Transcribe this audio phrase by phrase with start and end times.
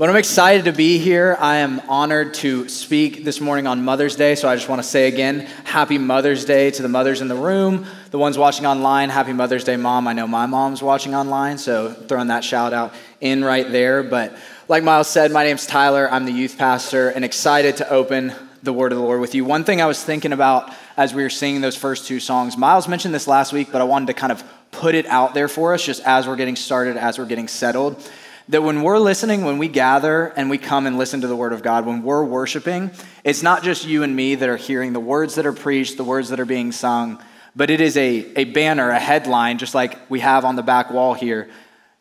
[0.00, 1.36] But I'm excited to be here.
[1.38, 4.34] I am honored to speak this morning on Mother's Day.
[4.34, 7.34] So I just want to say again, happy Mother's Day to the mothers in the
[7.34, 9.10] room, the ones watching online.
[9.10, 10.08] Happy Mother's Day, Mom.
[10.08, 14.02] I know my mom's watching online, so throwing that shout out in right there.
[14.02, 14.34] But
[14.68, 16.10] like Miles said, my name's Tyler.
[16.10, 18.32] I'm the youth pastor and excited to open
[18.62, 19.44] the word of the Lord with you.
[19.44, 22.88] One thing I was thinking about as we were singing those first two songs, Miles
[22.88, 25.74] mentioned this last week, but I wanted to kind of put it out there for
[25.74, 28.02] us just as we're getting started, as we're getting settled
[28.50, 31.52] that when we're listening, when we gather and we come and listen to the Word
[31.52, 32.90] of God, when we're worshiping,
[33.22, 36.04] it's not just you and me that are hearing the words that are preached, the
[36.04, 37.22] words that are being sung,
[37.54, 40.90] but it is a, a banner, a headline, just like we have on the back
[40.90, 41.48] wall here,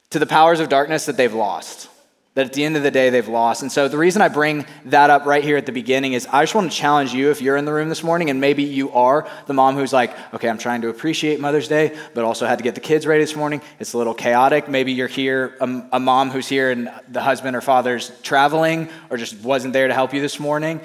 [0.09, 1.87] to the powers of darkness that they've lost
[2.39, 3.63] that at the end of the day they've lost.
[3.63, 6.41] And so the reason I bring that up right here at the beginning is I
[6.43, 8.91] just want to challenge you if you're in the room this morning and maybe you
[8.91, 12.57] are the mom who's like, okay, I'm trying to appreciate Mother's Day, but also had
[12.59, 13.61] to get the kids ready this morning.
[13.77, 14.69] It's a little chaotic.
[14.69, 19.17] Maybe you're here, a, a mom who's here and the husband or father's traveling or
[19.17, 20.79] just wasn't there to help you this morning.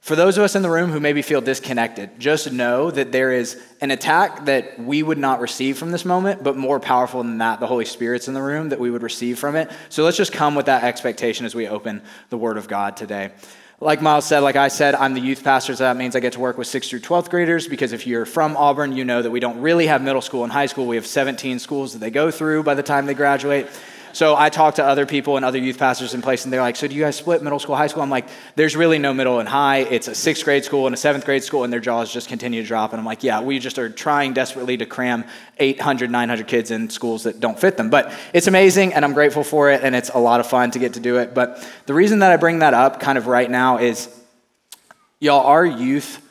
[0.00, 3.32] For those of us in the room who maybe feel disconnected, just know that there
[3.32, 7.38] is an attack that we would not receive from this moment, but more powerful than
[7.38, 9.70] that, the Holy Spirit's in the room that we would receive from it.
[9.88, 13.32] So let's just come with that expectation as we open the Word of God today.
[13.80, 16.32] Like Miles said, like I said, I'm the youth pastor, so that means I get
[16.32, 19.30] to work with 6th through 12th graders because if you're from Auburn, you know that
[19.30, 20.86] we don't really have middle school and high school.
[20.86, 23.68] We have 17 schools that they go through by the time they graduate.
[24.18, 26.74] So I talk to other people and other youth pastors in place, and they're like,
[26.74, 28.02] So do you guys split middle school, high school?
[28.02, 29.76] I'm like, There's really no middle and high.
[29.76, 32.60] It's a sixth grade school and a seventh grade school, and their jaws just continue
[32.60, 32.92] to drop.
[32.92, 35.24] And I'm like, Yeah, we just are trying desperately to cram
[35.58, 37.90] 800, 900 kids in schools that don't fit them.
[37.90, 40.80] But it's amazing, and I'm grateful for it, and it's a lot of fun to
[40.80, 41.32] get to do it.
[41.32, 44.08] But the reason that I bring that up kind of right now is,
[45.20, 46.27] y'all, our youth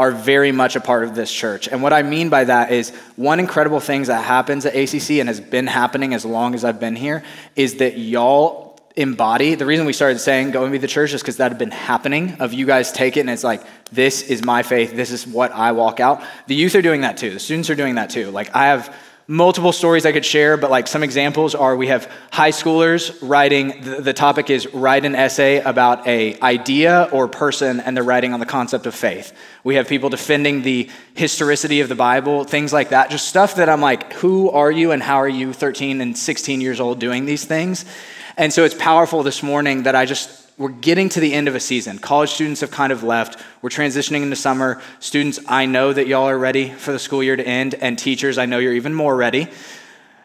[0.00, 1.68] are very much a part of this church.
[1.68, 5.28] And what I mean by that is one incredible thing that happens at ACC and
[5.28, 7.22] has been happening as long as I've been here
[7.54, 11.20] is that y'all embody the reason we started saying go and be the church is
[11.20, 13.62] because that had been happening of you guys take it and it's like
[13.92, 14.96] this is my faith.
[14.96, 16.24] This is what i walk out.
[16.46, 17.34] The youth are doing that too.
[17.34, 18.30] The students are doing that too.
[18.30, 18.96] Like i have
[19.30, 23.80] multiple stories I could share, but like some examples are we have high schoolers writing,
[23.80, 28.34] the, the, topic is write an essay about a idea or person, and they're writing
[28.34, 29.32] on the concept of faith.
[29.62, 33.68] We have people defending the historicity of the Bible, things like that, just stuff that
[33.68, 37.24] I'm like, who are you and how are you 13 and 16 years old doing
[37.24, 37.84] these things?
[38.36, 41.54] And so it's powerful this morning that I just we're getting to the end of
[41.54, 41.98] a season.
[41.98, 43.42] College students have kind of left.
[43.62, 44.82] We're transitioning into summer.
[44.98, 48.36] Students, I know that y'all are ready for the school year to end, and teachers,
[48.36, 49.48] I know you're even more ready.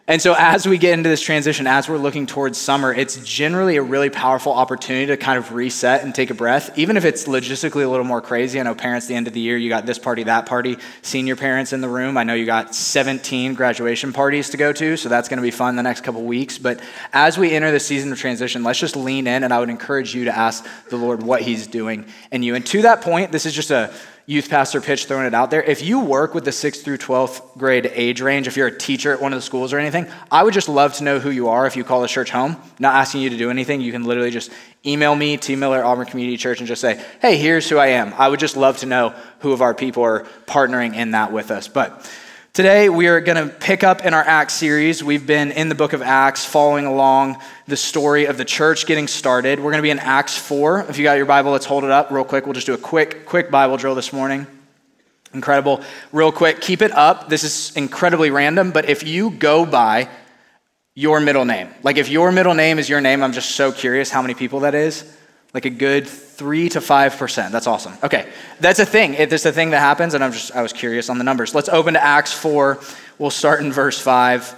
[0.08, 3.76] And so, as we get into this transition, as we're looking towards summer, it's generally
[3.76, 7.24] a really powerful opportunity to kind of reset and take a breath, even if it's
[7.24, 8.60] logistically a little more crazy.
[8.60, 11.34] I know parents, the end of the year, you got this party, that party, senior
[11.34, 12.16] parents in the room.
[12.16, 15.50] I know you got 17 graduation parties to go to, so that's going to be
[15.50, 16.56] fun the next couple weeks.
[16.56, 16.80] But
[17.12, 20.14] as we enter the season of transition, let's just lean in, and I would encourage
[20.14, 22.54] you to ask the Lord what He's doing in you.
[22.54, 23.92] And to that point, this is just a
[24.26, 25.62] youth pastor pitch throwing it out there.
[25.62, 29.12] If you work with the 6th through 12th grade age range, if you're a teacher
[29.12, 31.48] at one of the schools or anything, I would just love to know who you
[31.48, 32.56] are if you call the church home.
[32.80, 33.80] Not asking you to do anything.
[33.80, 34.50] You can literally just
[34.84, 35.54] email me, T.
[35.54, 38.12] Miller, Auburn Community Church, and just say, hey, here's who I am.
[38.14, 41.52] I would just love to know who of our people are partnering in that with
[41.52, 41.68] us.
[41.68, 42.10] But
[42.56, 45.04] Today, we are going to pick up in our Acts series.
[45.04, 47.36] We've been in the book of Acts, following along
[47.66, 49.58] the story of the church getting started.
[49.58, 50.86] We're going to be in Acts 4.
[50.88, 52.46] If you got your Bible, let's hold it up real quick.
[52.46, 54.46] We'll just do a quick, quick Bible drill this morning.
[55.34, 55.82] Incredible.
[56.12, 57.28] Real quick, keep it up.
[57.28, 60.08] This is incredibly random, but if you go by
[60.94, 64.08] your middle name, like if your middle name is your name, I'm just so curious
[64.08, 65.04] how many people that is.
[65.56, 67.50] Like a good three to five percent.
[67.50, 67.94] That's awesome.
[68.04, 68.28] Okay,
[68.60, 69.14] that's a thing.
[69.14, 71.54] It's a thing that happens, and I'm just I was curious on the numbers.
[71.54, 72.78] Let's open to Acts four.
[73.18, 74.54] We'll start in verse five.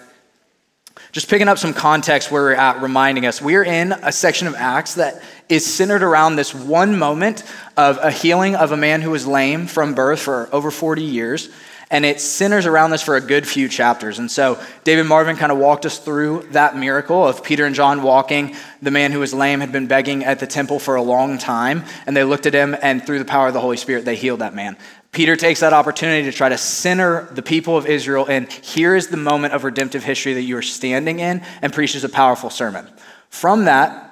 [1.12, 4.56] Just picking up some context where we're at, reminding us we're in a section of
[4.56, 7.44] Acts that is centered around this one moment
[7.76, 11.48] of a healing of a man who was lame from birth for over 40 years.
[11.90, 14.18] And it centers around this for a good few chapters.
[14.18, 18.02] And so David Marvin kind of walked us through that miracle of Peter and John
[18.02, 18.54] walking.
[18.82, 21.84] The man who was lame had been begging at the temple for a long time,
[22.06, 24.40] and they looked at him, and through the power of the Holy Spirit, they healed
[24.40, 24.76] that man.
[25.12, 29.08] Peter takes that opportunity to try to center the people of Israel, and here is
[29.08, 32.86] the moment of redemptive history that you are standing in, and preaches a powerful sermon.
[33.30, 34.04] From that,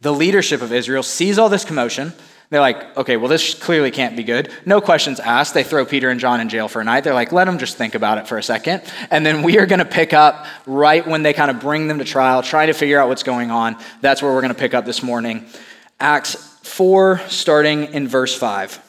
[0.00, 2.12] the leadership of Israel sees all this commotion
[2.50, 4.50] they're like, okay, well, this clearly can't be good.
[4.64, 5.52] No questions asked.
[5.52, 7.04] They throw Peter and John in jail for a night.
[7.04, 8.82] They're like, let them just think about it for a second.
[9.10, 11.98] And then we are going to pick up right when they kind of bring them
[11.98, 13.76] to trial, try to figure out what's going on.
[14.00, 15.44] That's where we're going to pick up this morning.
[16.00, 18.82] Acts 4, starting in verse 5.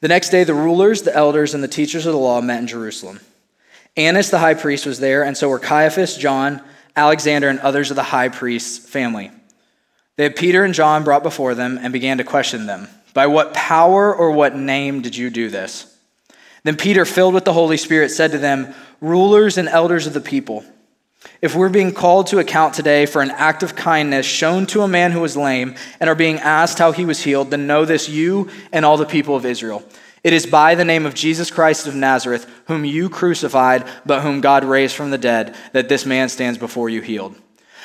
[0.00, 2.66] The next day, the rulers, the elders, and the teachers of the law met in
[2.66, 3.20] Jerusalem.
[3.96, 6.60] Annas the high priest was there, and so were Caiaphas, John,
[6.96, 9.30] Alexander, and others of the high priest's family.
[10.16, 13.54] They had Peter and John brought before them and began to question them By what
[13.54, 15.90] power or what name did you do this?
[16.62, 20.20] Then Peter, filled with the Holy Spirit, said to them, Rulers and elders of the
[20.20, 20.64] people,
[21.42, 24.88] if we're being called to account today for an act of kindness shown to a
[24.88, 28.08] man who was lame and are being asked how he was healed, then know this,
[28.08, 29.82] you and all the people of Israel.
[30.22, 34.40] It is by the name of Jesus Christ of Nazareth, whom you crucified, but whom
[34.40, 37.36] God raised from the dead, that this man stands before you healed.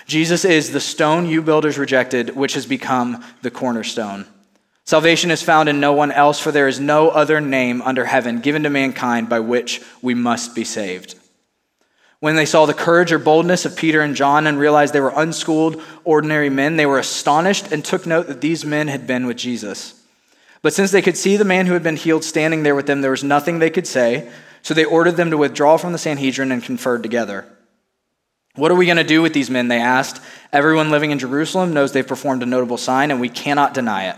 [0.10, 4.26] Jesus is the stone you builders rejected, which has become the cornerstone.
[4.84, 8.40] Salvation is found in no one else, for there is no other name under heaven
[8.40, 11.14] given to mankind by which we must be saved.
[12.22, 15.14] When they saw the courage or boldness of Peter and John and realized they were
[15.16, 19.38] unschooled, ordinary men, they were astonished and took note that these men had been with
[19.38, 19.94] Jesus.
[20.64, 23.02] But since they could see the man who had been healed standing there with them,
[23.02, 24.28] there was nothing they could say,
[24.64, 27.46] so they ordered them to withdraw from the Sanhedrin and conferred together.
[28.60, 29.70] What are we going to do with these men?
[29.70, 30.22] They asked.
[30.52, 34.18] Everyone living in Jerusalem knows they've performed a notable sign, and we cannot deny it.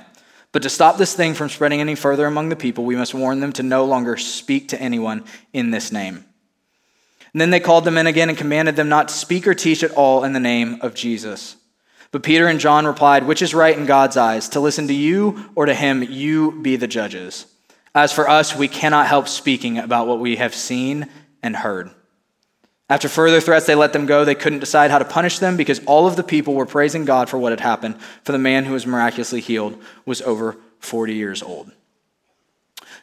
[0.52, 3.40] But to stop this thing from spreading any further among the people, we must warn
[3.40, 5.24] them to no longer speak to anyone
[5.54, 6.26] in this name.
[7.34, 9.84] And then they called them in again and commanded them not to speak or teach
[9.84, 11.56] at all in the name of Jesus.
[12.12, 15.50] But Peter and John replied, Which is right in God's eyes, to listen to you
[15.56, 16.04] or to him?
[16.04, 17.46] You be the judges.
[17.96, 21.08] As for us, we cannot help speaking about what we have seen
[21.42, 21.92] and heard.
[22.92, 24.26] After further threats, they let them go.
[24.26, 27.30] They couldn't decide how to punish them because all of the people were praising God
[27.30, 31.42] for what had happened, for the man who was miraculously healed was over 40 years
[31.42, 31.72] old.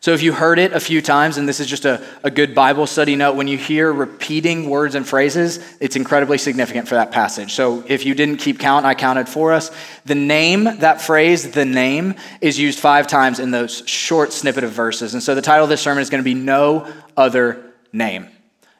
[0.00, 2.54] So, if you heard it a few times, and this is just a, a good
[2.54, 7.10] Bible study note, when you hear repeating words and phrases, it's incredibly significant for that
[7.10, 7.54] passage.
[7.54, 9.70] So, if you didn't keep count, I counted for us.
[10.04, 14.70] The name, that phrase, the name, is used five times in those short snippet of
[14.70, 15.14] verses.
[15.14, 16.86] And so, the title of this sermon is going to be No
[17.16, 18.28] Other Name.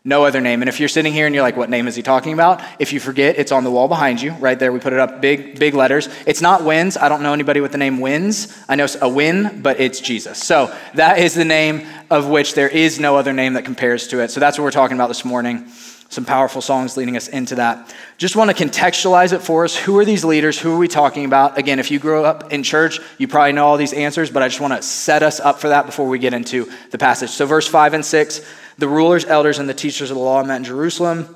[0.08, 0.62] No other name.
[0.62, 2.62] And if you're sitting here and you're like, what name is he talking about?
[2.78, 4.72] If you forget, it's on the wall behind you, right there.
[4.72, 6.08] We put it up big, big letters.
[6.26, 6.96] It's not Wins.
[6.96, 8.56] I don't know anybody with the name Wins.
[8.70, 10.42] I know a win, but it's Jesus.
[10.42, 14.20] So that is the name of which there is no other name that compares to
[14.20, 14.30] it.
[14.30, 15.68] So that's what we're talking about this morning.
[16.08, 17.94] Some powerful songs leading us into that.
[18.16, 19.76] Just want to contextualize it for us.
[19.76, 20.58] Who are these leaders?
[20.58, 21.58] Who are we talking about?
[21.58, 24.48] Again, if you grew up in church, you probably know all these answers, but I
[24.48, 27.28] just want to set us up for that before we get into the passage.
[27.28, 28.40] So, verse 5 and 6
[28.78, 31.34] the rulers, elders, and the teachers of the law met in Jerusalem.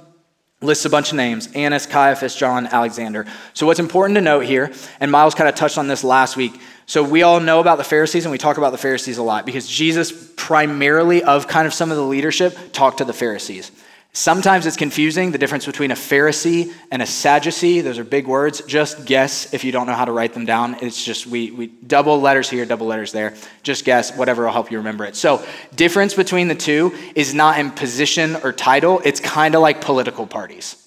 [0.60, 3.26] Lists a bunch of names Annas, Caiaphas, John, Alexander.
[3.52, 6.60] So, what's important to note here, and Miles kind of touched on this last week.
[6.86, 9.44] So, we all know about the Pharisees, and we talk about the Pharisees a lot
[9.44, 13.72] because Jesus, primarily of kind of some of the leadership, talked to the Pharisees.
[14.14, 17.80] Sometimes it's confusing the difference between a Pharisee and a Sadducee.
[17.80, 18.60] Those are big words.
[18.66, 20.76] Just guess if you don't know how to write them down.
[20.82, 23.32] It's just we, we double letters here, double letters there.
[23.62, 25.16] Just guess, whatever will help you remember it.
[25.16, 25.42] So,
[25.74, 30.26] difference between the two is not in position or title, it's kind of like political
[30.26, 30.81] parties.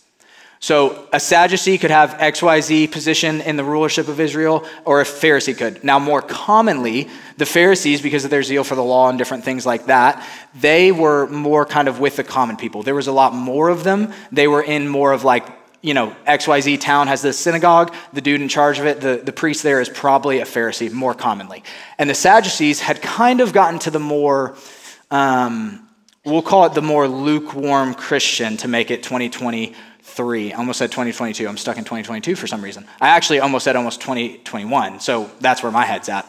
[0.65, 5.55] So a Sadducee could have XYZ position in the rulership of Israel, or a Pharisee
[5.55, 5.83] could.
[5.83, 7.07] Now, more commonly,
[7.37, 10.91] the Pharisees, because of their zeal for the law and different things like that, they
[10.91, 12.81] were more kind of with the common people.
[12.81, 14.11] There was a lot more of them.
[14.31, 15.45] They were in more of like,
[15.83, 17.93] you know, XYZ town has this synagogue.
[18.13, 21.13] The dude in charge of it, the, the priest there is probably a Pharisee, more
[21.13, 21.63] commonly.
[21.99, 24.55] And the Sadducees had kind of gotten to the more,
[25.11, 25.87] um,
[26.25, 29.75] we'll call it the more lukewarm Christian to make it 2020
[30.15, 30.53] three.
[30.53, 31.47] I almost said 2022.
[31.47, 32.87] I'm stuck in 2022 for some reason.
[32.99, 34.99] I actually almost said almost 2021.
[34.99, 36.25] So that's where my head's at.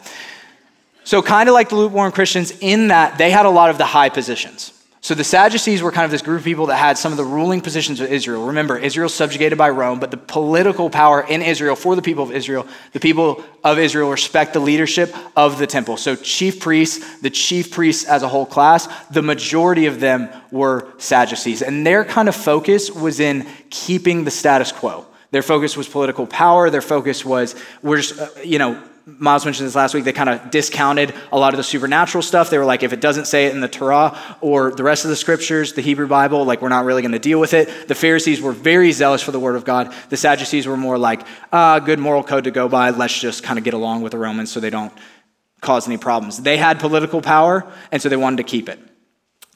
[1.03, 3.85] So, kind of like the lukewarm Christians, in that they had a lot of the
[3.85, 4.76] high positions.
[5.07, 7.23] So the Sadducees were kind of this group of people that had some of the
[7.23, 8.47] ruling positions of Israel.
[8.47, 12.31] Remember, Israel's subjugated by Rome, but the political power in Israel for the people of
[12.33, 15.95] Israel, the people of Israel respect the leadership of the temple.
[15.95, 20.89] So chief priests, the chief priests as a whole class, the majority of them were
[20.97, 21.61] Sadducees.
[21.61, 25.05] And their kind of focus was in keeping the status quo.
[25.31, 26.69] Their focus was political power.
[26.69, 30.29] Their focus was, we're just, uh, you know, Miles mentioned this last week, they kind
[30.29, 32.49] of discounted a lot of the supernatural stuff.
[32.49, 35.09] They were like, if it doesn't say it in the Torah or the rest of
[35.09, 37.87] the scriptures, the Hebrew Bible, like we're not really going to deal with it.
[37.87, 39.93] The Pharisees were very zealous for the word of God.
[40.09, 42.89] The Sadducees were more like, ah, good moral code to go by.
[42.89, 44.91] Let's just kind of get along with the Romans so they don't
[45.61, 46.41] cause any problems.
[46.41, 48.79] They had political power, and so they wanted to keep it.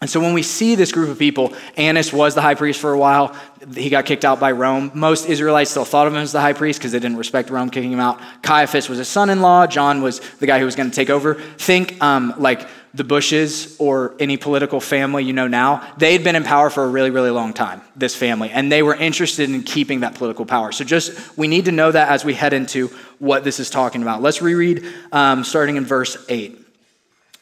[0.02, 2.92] And so when we see this group of people, Annas was the high priest for
[2.92, 3.36] a while.
[3.76, 4.90] He got kicked out by Rome.
[4.96, 7.70] Most Israelites still thought of him as the high priest because they didn't respect Rome
[7.70, 8.20] kicking him out.
[8.42, 9.68] Caiaphas was his son in law.
[9.68, 11.36] John was the guy who was going to take over.
[11.36, 15.88] Think um, like the Bushes or any political family you know now.
[15.98, 18.82] They had been in power for a really, really long time, this family, and they
[18.82, 20.72] were interested in keeping that political power.
[20.72, 22.88] So just, we need to know that as we head into
[23.20, 24.22] what this is talking about.
[24.22, 26.58] Let's reread um, starting in verse 8.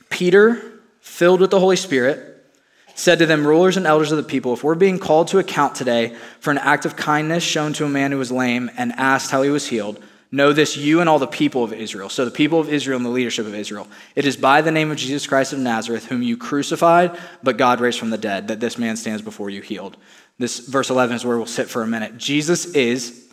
[0.09, 2.28] Peter, filled with the Holy Spirit,
[3.00, 5.74] said to them, Rulers and elders of the people, if we're being called to account
[5.74, 9.32] today for an act of kindness shown to a man who was lame and asked
[9.32, 10.03] how he was healed,
[10.34, 12.10] know this, you and all the people of Israel.
[12.10, 13.88] So the people of Israel and the leadership of Israel.
[14.15, 17.79] It is by the name of Jesus Christ of Nazareth, whom you crucified, but God
[17.79, 19.96] raised from the dead, that this man stands before you healed.
[20.38, 22.18] This verse 11 is where we'll sit for a minute.
[22.18, 23.29] Jesus is,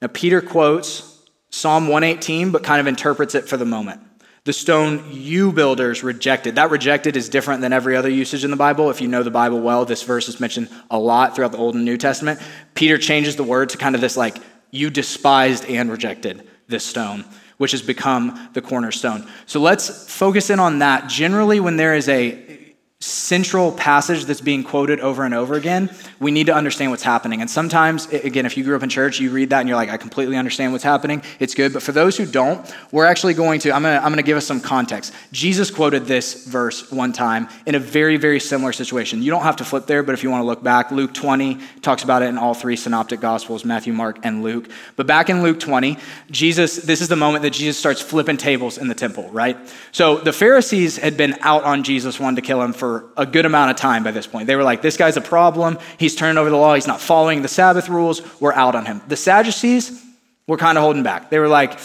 [0.00, 4.00] now Peter quotes Psalm 118, but kind of interprets it for the moment.
[4.44, 6.54] The stone you builders rejected.
[6.54, 8.88] That rejected is different than every other usage in the Bible.
[8.88, 11.74] If you know the Bible well, this verse is mentioned a lot throughout the Old
[11.74, 12.40] and New Testament.
[12.74, 14.38] Peter changes the word to kind of this like,
[14.70, 17.24] you despised and rejected this stone,
[17.56, 19.26] which has become the cornerstone.
[19.46, 21.08] So let's focus in on that.
[21.08, 22.57] Generally, when there is a
[23.00, 25.88] central passage that's being quoted over and over again,
[26.18, 27.40] we need to understand what's happening.
[27.40, 29.88] And sometimes, again, if you grew up in church, you read that and you're like,
[29.88, 31.22] I completely understand what's happening.
[31.38, 31.72] It's good.
[31.72, 34.24] But for those who don't, we're actually going to, I'm going to, I'm going to
[34.24, 35.14] give us some context.
[35.30, 39.22] Jesus quoted this verse one time in a very, very similar situation.
[39.22, 41.58] You don't have to flip there, but if you want to look back, Luke 20
[41.82, 44.70] talks about it in all three synoptic gospels Matthew, Mark, and Luke.
[44.96, 45.98] But back in Luke 20,
[46.32, 49.56] Jesus, this is the moment that Jesus starts flipping tables in the temple, right?
[49.92, 53.26] So the Pharisees had been out on Jesus, wanted to kill him for for a
[53.26, 54.46] good amount of time by this point.
[54.46, 55.78] They were like, this guy's a problem.
[55.98, 56.74] He's turning over the law.
[56.74, 58.22] He's not following the Sabbath rules.
[58.40, 59.02] We're out on him.
[59.08, 60.02] The Sadducees
[60.46, 61.28] were kind of holding back.
[61.28, 61.78] They were like,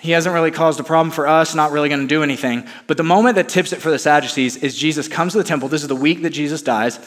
[0.00, 2.66] he hasn't really caused a problem for us, not really going to do anything.
[2.88, 5.68] But the moment that tips it for the Sadducees is Jesus comes to the temple.
[5.68, 6.98] This is the week that Jesus dies.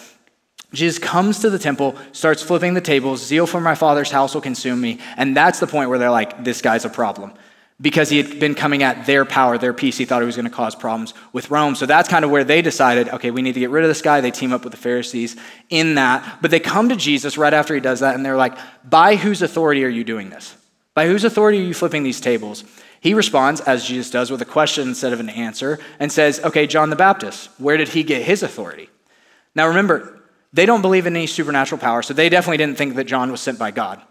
[0.72, 3.26] Jesus comes to the temple, starts flipping the tables.
[3.26, 5.00] Zeal for my father's house will consume me.
[5.18, 7.34] And that's the point where they're like, this guy's a problem
[7.80, 9.98] because he had been coming at their power, their peace.
[9.98, 11.76] He thought he was going to cause problems with Rome.
[11.76, 14.02] So that's kind of where they decided, okay, we need to get rid of this
[14.02, 14.20] guy.
[14.20, 15.36] They team up with the Pharisees
[15.70, 16.40] in that.
[16.42, 19.44] But they come to Jesus right after he does that, and they're like, by whose
[19.44, 20.56] authority are you doing this?
[20.96, 22.64] By whose authority are you flipping these tables?
[23.00, 26.66] He responds, as Jesus does, with a question instead of an answer, and says, okay,
[26.66, 28.90] John the Baptist, where did he get his authority?
[29.54, 30.20] Now remember,
[30.52, 33.40] they don't believe in any supernatural power, so they definitely didn't think that John was
[33.40, 34.02] sent by God.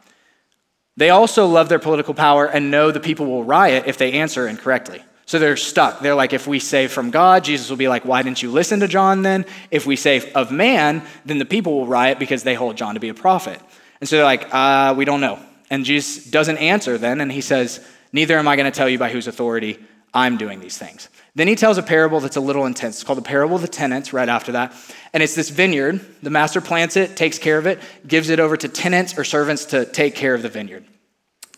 [0.96, 4.48] They also love their political power and know the people will riot if they answer
[4.48, 5.02] incorrectly.
[5.26, 6.00] So they're stuck.
[6.00, 8.80] They're like, if we say from God, Jesus will be like, why didn't you listen
[8.80, 9.44] to John then?
[9.72, 13.00] If we say of man, then the people will riot because they hold John to
[13.00, 13.60] be a prophet.
[14.00, 15.40] And so they're like, uh, we don't know.
[15.68, 18.98] And Jesus doesn't answer then, and he says, Neither am I going to tell you
[18.98, 19.78] by whose authority
[20.14, 21.08] I'm doing these things.
[21.36, 22.96] Then he tells a parable that's a little intense.
[22.96, 24.72] It's called the parable of the tenants right after that.
[25.12, 26.00] And it's this vineyard.
[26.22, 29.66] The master plants it, takes care of it, gives it over to tenants or servants
[29.66, 30.86] to take care of the vineyard.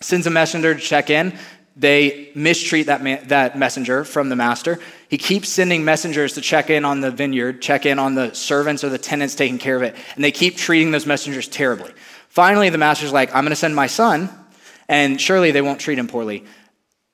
[0.00, 1.32] Sends a messenger to check in.
[1.76, 4.80] They mistreat that, that messenger from the master.
[5.08, 8.82] He keeps sending messengers to check in on the vineyard, check in on the servants
[8.82, 9.94] or the tenants taking care of it.
[10.16, 11.92] And they keep treating those messengers terribly.
[12.28, 14.28] Finally, the master's like, I'm going to send my son,
[14.88, 16.44] and surely they won't treat him poorly.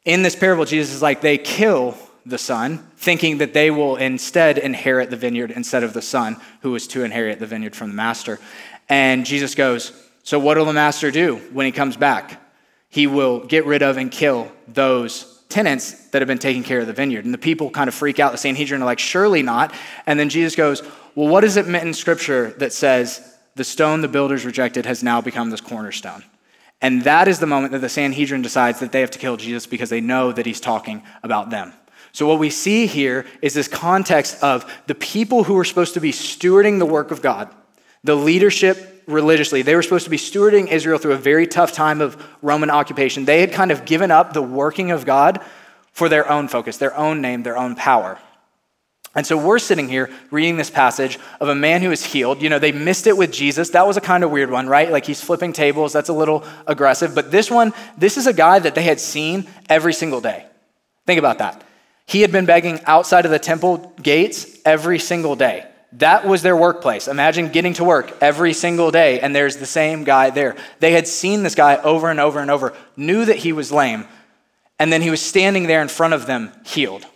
[0.06, 4.58] In this parable, Jesus is like, they kill the son, thinking that they will instead
[4.58, 7.94] inherit the vineyard instead of the son who was to inherit the vineyard from the
[7.94, 8.38] master.
[8.88, 12.40] And Jesus goes, So what will the master do when he comes back?
[12.88, 16.86] He will get rid of and kill those tenants that have been taking care of
[16.86, 17.24] the vineyard.
[17.24, 18.32] And the people kind of freak out.
[18.32, 19.74] The Sanhedrin are like, Surely not.
[20.06, 20.82] And then Jesus goes,
[21.14, 25.02] Well, what is it meant in Scripture that says, The stone the builders rejected has
[25.02, 26.24] now become this cornerstone?
[26.80, 29.66] And that is the moment that the Sanhedrin decides that they have to kill Jesus
[29.66, 31.72] because they know that he's talking about them.
[32.14, 36.00] So, what we see here is this context of the people who were supposed to
[36.00, 37.52] be stewarding the work of God,
[38.04, 39.62] the leadership religiously.
[39.62, 43.24] They were supposed to be stewarding Israel through a very tough time of Roman occupation.
[43.24, 45.40] They had kind of given up the working of God
[45.90, 48.16] for their own focus, their own name, their own power.
[49.16, 52.40] And so we're sitting here reading this passage of a man who is healed.
[52.40, 53.70] You know, they missed it with Jesus.
[53.70, 54.88] That was a kind of weird one, right?
[54.88, 55.92] Like he's flipping tables.
[55.92, 57.12] That's a little aggressive.
[57.12, 60.46] But this one, this is a guy that they had seen every single day.
[61.06, 61.64] Think about that.
[62.06, 65.66] He had been begging outside of the temple gates every single day.
[65.92, 67.06] That was their workplace.
[67.06, 70.56] Imagine getting to work every single day and there's the same guy there.
[70.80, 74.06] They had seen this guy over and over and over, knew that he was lame,
[74.78, 77.06] and then he was standing there in front of them healed.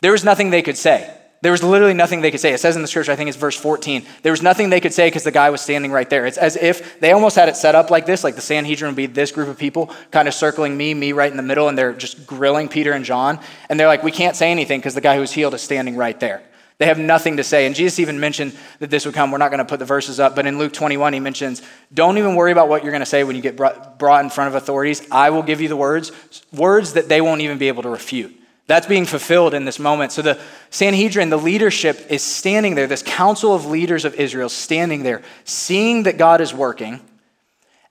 [0.00, 1.17] There was nothing they could say.
[1.40, 2.52] There was literally nothing they could say.
[2.52, 4.92] It says in the scripture, I think it's verse 14, there was nothing they could
[4.92, 6.26] say because the guy was standing right there.
[6.26, 8.96] It's as if they almost had it set up like this, like the Sanhedrin would
[8.96, 11.78] be this group of people kind of circling me, me right in the middle, and
[11.78, 13.38] they're just grilling Peter and John.
[13.68, 15.96] And they're like, we can't say anything because the guy who was healed is standing
[15.96, 16.42] right there.
[16.78, 17.66] They have nothing to say.
[17.66, 19.32] And Jesus even mentioned that this would come.
[19.32, 21.60] We're not going to put the verses up, but in Luke 21, he mentions,
[21.92, 24.48] Don't even worry about what you're going to say when you get brought in front
[24.48, 25.06] of authorities.
[25.10, 26.12] I will give you the words,
[26.52, 28.34] words that they won't even be able to refute.
[28.68, 30.12] That's being fulfilled in this moment.
[30.12, 35.02] So the Sanhedrin, the leadership, is standing there, this council of leaders of Israel standing
[35.02, 37.00] there, seeing that God is working,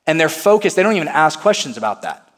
[0.05, 0.75] and they're focused.
[0.75, 2.31] They don't even ask questions about that.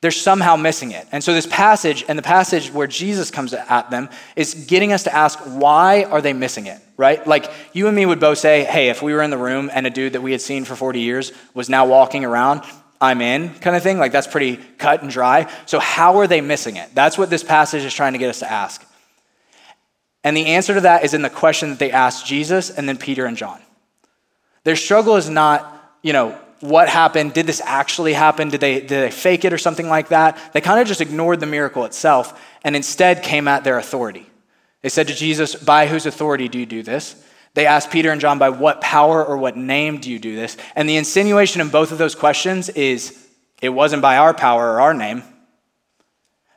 [0.00, 1.08] They're somehow missing it.
[1.10, 5.02] And so this passage and the passage where Jesus comes at them is getting us
[5.04, 7.26] to ask why are they missing it, right?
[7.26, 9.88] Like you and me would both say, "Hey, if we were in the room and
[9.88, 12.62] a dude that we had seen for 40 years was now walking around,
[13.00, 13.98] I'm in," kind of thing.
[13.98, 15.50] Like that's pretty cut and dry.
[15.66, 16.94] So how are they missing it?
[16.94, 18.84] That's what this passage is trying to get us to ask.
[20.24, 22.98] And the answer to that is in the question that they asked Jesus and then
[22.98, 23.60] Peter and John.
[24.64, 25.72] Their struggle is not,
[26.02, 27.34] you know, what happened?
[27.34, 28.48] Did this actually happen?
[28.48, 30.36] Did they, did they fake it or something like that?
[30.52, 34.26] They kind of just ignored the miracle itself and instead came at their authority.
[34.82, 37.22] They said to Jesus, By whose authority do you do this?
[37.56, 40.58] They ask Peter and John, By what power or what name do you do this?
[40.76, 43.18] And the insinuation in both of those questions is,
[43.62, 45.22] It wasn't by our power or our name.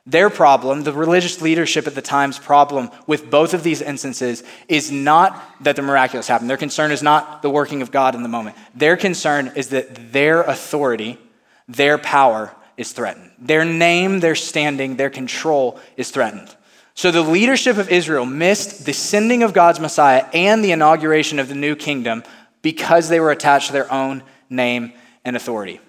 [0.04, 4.92] Their problem, the religious leadership at the time's problem with both of these instances, is
[4.92, 6.50] not that the miraculous happened.
[6.50, 8.56] Their concern is not the working of God in the moment.
[8.74, 11.18] Their concern is that their authority,
[11.66, 13.30] their power is threatened.
[13.38, 16.54] Their name, their standing, their control is threatened.
[17.00, 21.48] So the leadership of Israel missed the sending of God's Messiah and the inauguration of
[21.48, 22.22] the new kingdom
[22.60, 24.92] because they were attached to their own name
[25.24, 25.80] and authority.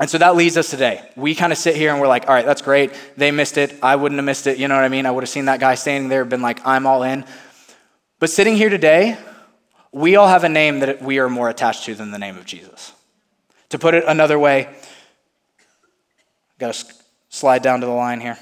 [0.00, 1.08] And so that leads us today.
[1.14, 2.90] We kind of sit here and we're like, all right, that's great.
[3.16, 3.78] They missed it.
[3.80, 4.58] I wouldn't have missed it.
[4.58, 5.06] You know what I mean?
[5.06, 7.24] I would have seen that guy standing there, been like, I'm all in.
[8.18, 9.16] But sitting here today,
[9.92, 12.44] we all have a name that we are more attached to than the name of
[12.44, 12.92] Jesus.
[13.68, 14.74] To put it another way,
[16.58, 16.86] got to
[17.28, 18.36] slide down to the line here.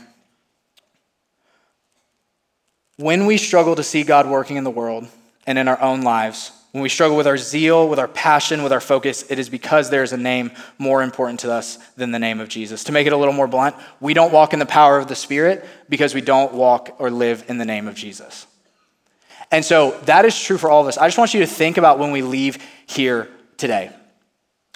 [3.02, 5.08] When we struggle to see God working in the world
[5.44, 8.70] and in our own lives, when we struggle with our zeal, with our passion, with
[8.70, 12.20] our focus, it is because there is a name more important to us than the
[12.20, 12.84] name of Jesus.
[12.84, 15.16] To make it a little more blunt, we don't walk in the power of the
[15.16, 18.46] Spirit because we don't walk or live in the name of Jesus.
[19.50, 20.96] And so that is true for all of us.
[20.96, 23.90] I just want you to think about when we leave here today.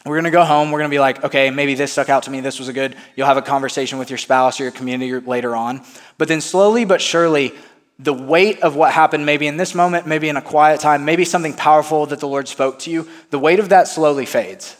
[0.05, 0.73] We're to go home.
[0.73, 2.41] We're to be like, okay, maybe this stuck out to me.
[2.41, 2.97] This was a good.
[3.15, 5.83] You'll have a conversation with your spouse or your community group later on.
[6.19, 7.53] But then slowly but surely,
[7.99, 11.25] the weight of what happened, maybe in this moment, maybe in a quiet time, maybe
[11.25, 14.77] something powerful that the Lord spoke to you, the weight of that slowly fades.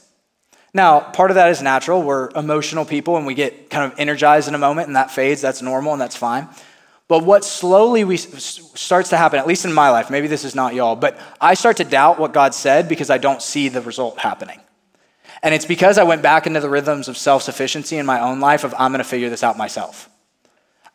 [0.75, 2.03] Now, part of that is natural.
[2.03, 5.41] We're emotional people and we get kind of energized in a moment and that fades.
[5.41, 6.49] That's normal and that's fine.
[7.09, 10.55] But what slowly we, starts to happen, at least in my life, maybe this is
[10.55, 13.81] not y'all, but I start to doubt what God said because I don't see the
[13.81, 14.61] result happening.
[15.43, 18.41] And it's because I went back into the rhythms of self sufficiency in my own
[18.41, 20.11] life of I'm going to figure this out myself.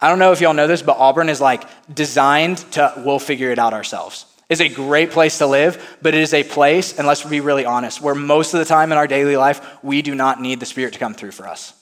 [0.01, 3.51] I don't know if y'all know this, but Auburn is like designed to, we'll figure
[3.51, 4.25] it out ourselves.
[4.49, 7.65] It's a great place to live, but it is a place, and let's be really
[7.65, 10.65] honest, where most of the time in our daily life, we do not need the
[10.65, 11.73] Spirit to come through for us.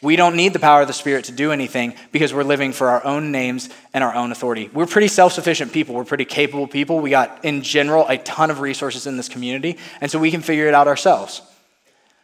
[0.00, 2.88] We don't need the power of the Spirit to do anything because we're living for
[2.88, 4.70] our own names and our own authority.
[4.72, 5.94] We're pretty self sufficient people.
[5.94, 7.00] We're pretty capable people.
[7.00, 10.40] We got, in general, a ton of resources in this community, and so we can
[10.40, 11.42] figure it out ourselves.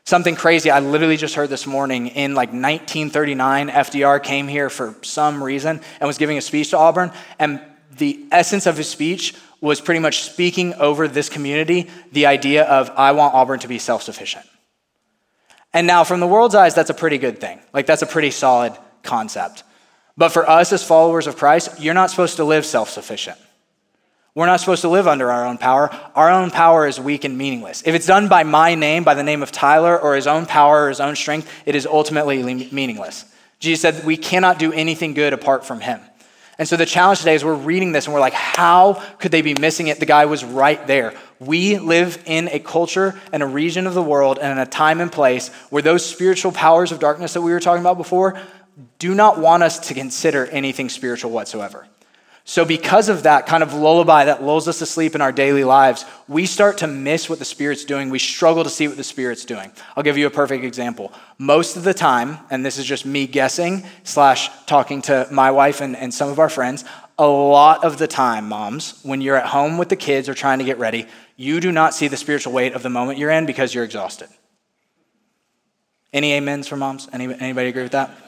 [0.08, 4.94] Something crazy I literally just heard this morning in like 1939, FDR came here for
[5.02, 7.12] some reason and was giving a speech to Auburn.
[7.38, 7.60] And
[7.98, 12.88] the essence of his speech was pretty much speaking over this community the idea of,
[12.96, 14.46] I want Auburn to be self sufficient.
[15.74, 17.60] And now, from the world's eyes, that's a pretty good thing.
[17.74, 19.62] Like, that's a pretty solid concept.
[20.16, 23.36] But for us as followers of Christ, you're not supposed to live self sufficient.
[24.34, 25.90] We're not supposed to live under our own power.
[26.14, 27.82] Our own power is weak and meaningless.
[27.84, 30.84] If it's done by my name, by the name of Tyler, or his own power
[30.84, 33.24] or his own strength, it is ultimately meaningless.
[33.58, 36.00] Jesus said we cannot do anything good apart from him.
[36.58, 39.42] And so the challenge today is we're reading this and we're like, how could they
[39.42, 40.00] be missing it?
[40.00, 41.14] The guy was right there.
[41.38, 45.00] We live in a culture and a region of the world and in a time
[45.00, 48.40] and place where those spiritual powers of darkness that we were talking about before
[48.98, 51.86] do not want us to consider anything spiritual whatsoever.
[52.48, 55.64] So, because of that kind of lullaby that lulls us to sleep in our daily
[55.64, 58.08] lives, we start to miss what the Spirit's doing.
[58.08, 59.70] We struggle to see what the Spirit's doing.
[59.94, 61.12] I'll give you a perfect example.
[61.36, 65.82] Most of the time, and this is just me guessing, slash talking to my wife
[65.82, 66.86] and, and some of our friends,
[67.18, 70.58] a lot of the time, moms, when you're at home with the kids or trying
[70.58, 71.06] to get ready,
[71.36, 74.30] you do not see the spiritual weight of the moment you're in because you're exhausted.
[76.14, 77.10] Any amens for moms?
[77.12, 78.27] Any, anybody agree with that?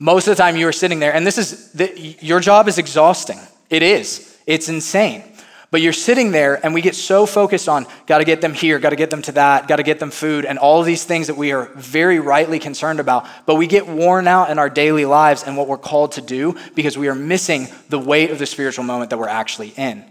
[0.00, 2.78] Most of the time you are sitting there, and this is, the, your job is
[2.78, 3.38] exhausting.
[3.68, 4.38] It is.
[4.46, 5.24] It's insane.
[5.70, 8.78] But you're sitting there, and we get so focused on got to get them here,
[8.78, 11.26] got to get them to that, got to get them food, and all these things
[11.26, 13.26] that we are very rightly concerned about.
[13.44, 16.56] But we get worn out in our daily lives and what we're called to do
[16.74, 20.04] because we are missing the weight of the spiritual moment that we're actually in.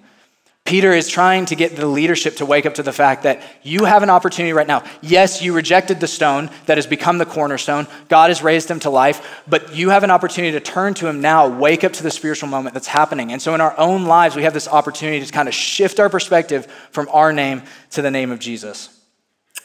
[0.67, 3.85] Peter is trying to get the leadership to wake up to the fact that you
[3.85, 4.83] have an opportunity right now.
[5.01, 7.87] Yes, you rejected the stone that has become the cornerstone.
[8.09, 11.21] God has raised him to life, but you have an opportunity to turn to him
[11.21, 13.31] now, wake up to the spiritual moment that's happening.
[13.31, 16.09] And so in our own lives, we have this opportunity to kind of shift our
[16.09, 18.89] perspective from our name to the name of Jesus.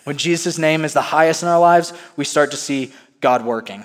[0.05, 3.85] When Jesus' name is the highest in our lives, we start to see God working.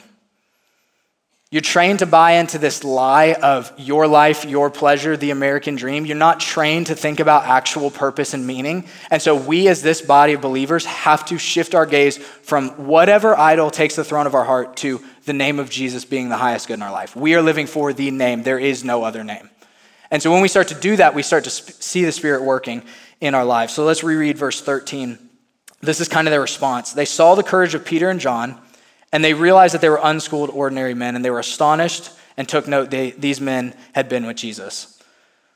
[1.49, 6.05] You're trained to buy into this lie of your life, your pleasure, the American dream.
[6.05, 8.86] You're not trained to think about actual purpose and meaning.
[9.10, 13.33] And so, we as this body of believers have to shift our gaze from whatever
[13.38, 16.67] idol takes the throne of our heart to the name of Jesus being the highest
[16.67, 17.15] good in our life.
[17.15, 19.49] We are living for the name, there is no other name.
[20.12, 22.83] And so, when we start to do that, we start to see the Spirit working
[23.21, 23.71] in our lives.
[23.71, 25.17] So, let's reread verse 13.
[25.79, 26.91] This is kind of their response.
[26.91, 28.60] They saw the courage of Peter and John
[29.12, 32.67] and they realized that they were unschooled, ordinary men, and they were astonished and took
[32.67, 35.02] note they, these men had been with Jesus.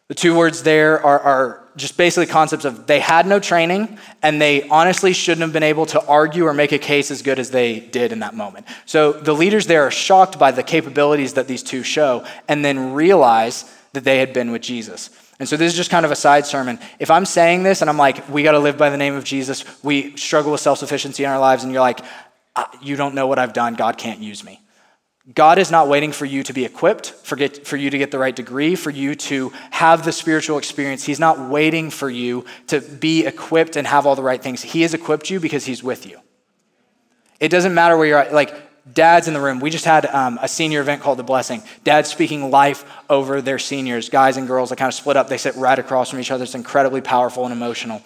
[0.08, 4.42] The two words there are, are just basically concepts of they had no training and
[4.42, 7.52] they honestly shouldn't have been able to argue or make a case as good as
[7.52, 8.66] they did in that moment.
[8.86, 12.94] So the leaders there are shocked by the capabilities that these two show and then
[12.94, 15.10] realize that they had been with Jesus.
[15.40, 16.78] And so this is just kind of a side sermon.
[17.00, 19.24] If I'm saying this and I'm like, we got to live by the name of
[19.24, 22.02] Jesus, we struggle with self sufficiency in our lives, and you're like,
[22.82, 24.60] you don't know what I've done, God can't use me.
[25.36, 28.10] God is not waiting for you to be equipped, for, get, for you to get
[28.10, 31.04] the right degree, for you to have the spiritual experience.
[31.04, 34.64] He's not waiting for you to be equipped and have all the right things.
[34.64, 36.20] He has equipped you because He's with you.
[37.40, 38.34] It doesn't matter where you're at.
[38.34, 38.54] Like,
[38.94, 41.62] dads in the room, we just had um, a senior event called The Blessing.
[41.84, 45.28] Dads speaking life over their seniors, guys and girls that kind of split up.
[45.30, 46.44] They sit right across from each other.
[46.44, 48.02] It's incredibly powerful and emotional.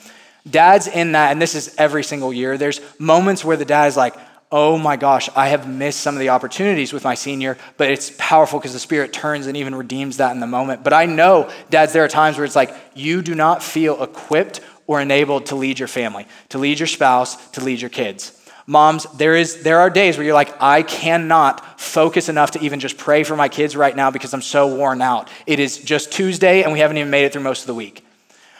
[0.47, 3.97] Dads in that, and this is every single year, there's moments where the dad is
[3.97, 4.15] like,
[4.51, 8.11] oh my gosh, I have missed some of the opportunities with my senior, but it's
[8.17, 10.83] powerful because the Spirit turns and even redeems that in the moment.
[10.83, 14.61] But I know, dads, there are times where it's like you do not feel equipped
[14.87, 18.39] or enabled to lead your family, to lead your spouse, to lead your kids.
[18.67, 22.79] Moms, there is there are days where you're like, I cannot focus enough to even
[22.79, 25.29] just pray for my kids right now because I'm so worn out.
[25.45, 28.03] It is just Tuesday and we haven't even made it through most of the week.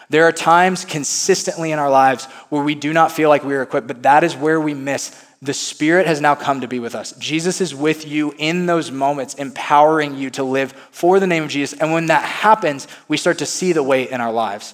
[0.10, 3.64] There are times consistently in our lives where we do not feel like we are
[3.64, 6.96] equipped, but that is where we miss the Spirit has now come to be with
[6.96, 7.12] us.
[7.14, 11.50] Jesus is with you in those moments, empowering you to live for the name of
[11.50, 11.80] Jesus.
[11.80, 14.74] And when that happens, we start to see the weight in our lives.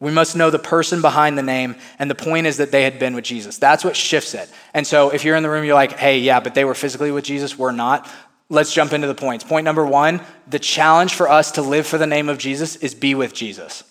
[0.00, 3.00] We must know the person behind the name, and the point is that they had
[3.00, 3.58] been with Jesus.
[3.58, 4.48] That's what shifts it.
[4.72, 7.10] And so if you're in the room, you're like, hey, yeah, but they were physically
[7.10, 8.08] with Jesus, we're not.
[8.48, 9.44] Let's jump into the points.
[9.44, 12.94] Point number one the challenge for us to live for the name of Jesus is
[12.94, 13.82] be with Jesus.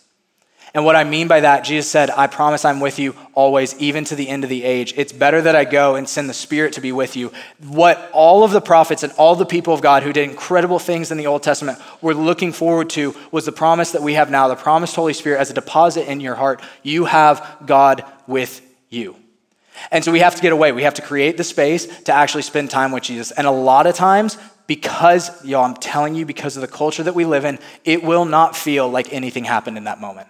[0.78, 4.06] And what I mean by that, Jesus said, I promise I'm with you always, even
[4.06, 4.94] to the end of the age.
[4.96, 7.32] It's better that I go and send the Spirit to be with you.
[7.66, 11.10] What all of the prophets and all the people of God who did incredible things
[11.10, 14.48] in the Old Testament were looking forward to was the promise that we have now,
[14.50, 16.62] the promised Holy Spirit as a deposit in your heart.
[16.84, 18.62] You have God with
[18.92, 19.16] you.
[19.90, 20.74] And so we have to get away.
[20.74, 23.32] We have to create the space to actually spend time with Jesus.
[23.32, 24.38] And a lot of times,
[24.68, 28.26] because, y'all, I'm telling you, because of the culture that we live in, it will
[28.26, 30.28] not feel like anything happened in that moment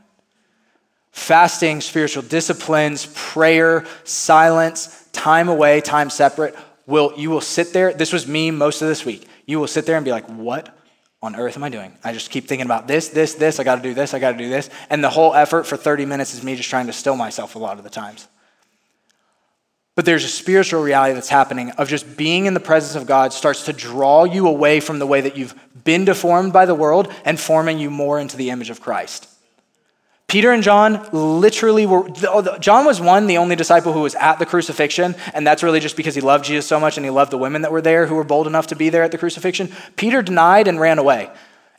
[1.18, 7.92] fasting, spiritual disciplines, prayer, silence, time away, time separate, will you will sit there.
[7.92, 9.28] This was me most of this week.
[9.46, 10.74] You will sit there and be like, "What
[11.22, 13.60] on earth am I doing?" I just keep thinking about this, this, this.
[13.60, 14.14] I got to do this.
[14.14, 14.70] I got to do this.
[14.90, 17.60] And the whole effort for 30 minutes is me just trying to still myself a
[17.60, 18.28] lot of the times.
[19.96, 23.34] But there's a spiritual reality that's happening of just being in the presence of God
[23.34, 27.12] starts to draw you away from the way that you've been deformed by the world
[27.26, 29.28] and forming you more into the image of Christ.
[30.28, 34.40] Peter and John literally were, oh, John was one, the only disciple who was at
[34.40, 37.32] the crucifixion, and that's really just because he loved Jesus so much and he loved
[37.32, 39.72] the women that were there who were bold enough to be there at the crucifixion.
[39.96, 41.30] Peter denied and ran away.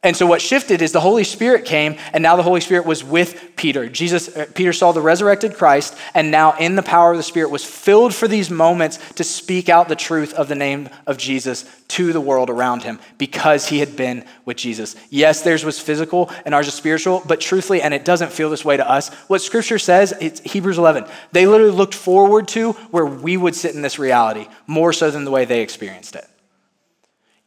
[0.05, 3.03] And so what shifted is the Holy Spirit came, and now the Holy Spirit was
[3.03, 3.89] with Peter.
[3.89, 7.51] Jesus, uh, Peter saw the resurrected Christ, and now in the power of the Spirit
[7.51, 11.65] was filled for these moments to speak out the truth of the name of Jesus
[11.89, 14.95] to the world around him because he had been with Jesus.
[15.11, 18.65] Yes, theirs was physical and ours is spiritual, but truthfully, and it doesn't feel this
[18.65, 21.07] way to us, what Scripture says, it's Hebrews 11.
[21.33, 25.25] They literally looked forward to where we would sit in this reality more so than
[25.25, 26.28] the way they experienced it.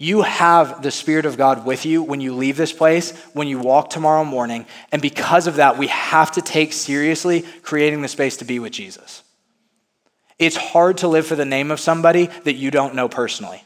[0.02, 3.60] You have the Spirit of God with you when you leave this place, when you
[3.60, 4.66] walk tomorrow morning.
[4.92, 8.74] And because of that, we have to take seriously creating the space to be with
[8.74, 9.22] Jesus.
[10.40, 13.64] It's hard to live for the name of somebody that you don't know personally.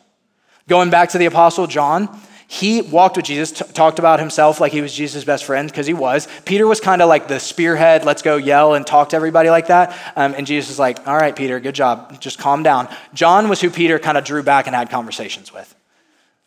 [0.67, 4.73] Going back to the Apostle John, he walked with Jesus, t- talked about himself like
[4.73, 6.27] he was Jesus' best friend, because he was.
[6.43, 9.67] Peter was kind of like the spearhead, let's go yell and talk to everybody like
[9.67, 9.97] that.
[10.17, 12.89] Um, and Jesus was like, all right, Peter, good job, just calm down.
[13.13, 15.73] John was who Peter kind of drew back and had conversations with.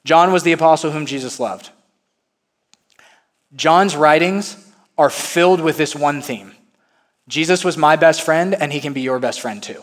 [0.04, 1.70] John was the apostle whom Jesus loved.
[3.54, 4.56] John's writings
[4.96, 6.52] are filled with this one theme
[7.28, 9.82] Jesus was my best friend, and he can be your best friend too.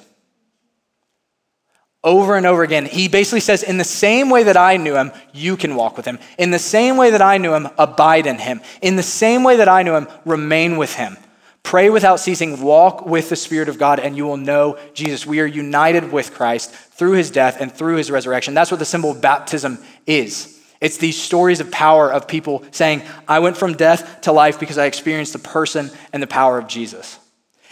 [2.04, 5.12] Over and over again, he basically says, In the same way that I knew him,
[5.34, 6.19] you can walk with him.
[6.38, 8.62] In the same way that I knew him, abide in him.
[8.82, 11.17] In the same way that I knew him, remain with him.
[11.65, 15.25] Pray without ceasing, walk with the Spirit of God, and you will know Jesus.
[15.25, 18.54] We are united with Christ through his death and through his resurrection.
[18.54, 20.62] That's what the symbol of baptism is.
[20.80, 24.78] It's these stories of power of people saying, I went from death to life because
[24.78, 27.17] I experienced the person and the power of Jesus.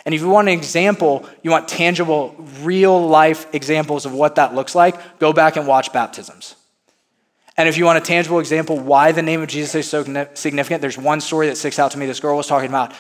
[0.06, 4.56] And if you want an example, you want tangible, real life examples of what that
[4.56, 6.56] looks like, go back and watch baptisms.
[7.56, 10.82] And if you want a tangible example why the name of Jesus is so significant,
[10.82, 12.08] there's one story that sticks out to me.
[12.08, 12.94] This girl was talking about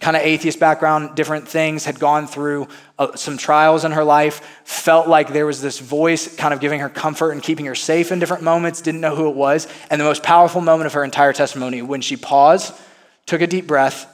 [0.00, 4.40] kind of atheist background, different things, had gone through uh, some trials in her life,
[4.64, 8.12] felt like there was this voice kind of giving her comfort and keeping her safe
[8.12, 9.66] in different moments, didn't know who it was.
[9.90, 12.74] And the most powerful moment of her entire testimony, when she paused,
[13.26, 14.06] took a deep breath,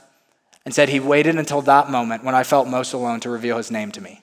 [0.64, 3.70] and said, He waited until that moment when I felt most alone to reveal His
[3.70, 4.22] name to me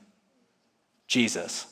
[1.08, 1.68] Jesus.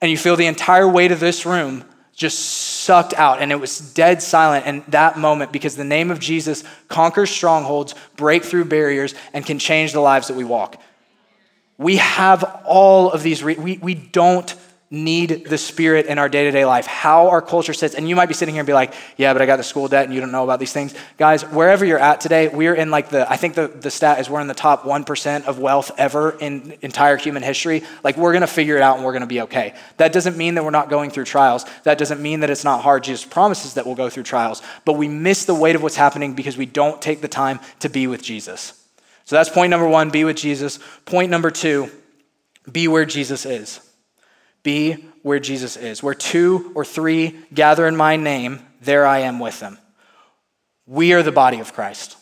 [0.00, 1.84] And you feel the entire weight of this room
[2.20, 6.20] just sucked out and it was dead silent in that moment because the name of
[6.20, 10.78] Jesus conquers strongholds, break through barriers, and can change the lives that we walk.
[11.78, 14.54] We have all of these, re- we, we don't
[14.92, 16.84] need the Spirit in our day to day life.
[16.84, 19.40] How our culture sits, and you might be sitting here and be like, yeah, but
[19.40, 20.94] I got the school debt and you don't know about these things.
[21.16, 24.28] Guys, wherever you're at today, we're in like the, I think the, the stat is
[24.28, 27.84] we're in the top 1% of wealth ever in entire human history.
[28.02, 29.74] Like we're gonna figure it out and we're gonna be okay.
[29.98, 31.64] That doesn't mean that we're not going through trials.
[31.84, 33.04] That doesn't mean that it's not hard.
[33.04, 36.34] Jesus promises that we'll go through trials, but we miss the weight of what's happening
[36.34, 38.72] because we don't take the time to be with Jesus.
[39.24, 40.80] So that's point number one be with Jesus.
[41.04, 41.90] Point number two
[42.70, 43.80] be where Jesus is.
[44.62, 44.92] Be
[45.22, 46.02] where Jesus is.
[46.02, 49.78] Where two or three gather in my name, there I am with them.
[50.86, 52.16] We are the body of Christ.